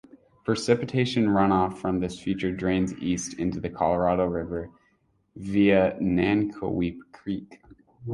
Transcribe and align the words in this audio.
Precipitation 0.45 1.27
runoff 1.27 1.77
from 1.77 1.99
this 1.99 2.19
feature 2.19 2.51
drains 2.51 2.91
east 2.97 3.35
into 3.37 3.59
the 3.59 3.69
Colorado 3.69 4.25
River 4.25 4.71
via 5.35 5.95
Nankoweap 6.01 6.97
Creek. 7.11 7.61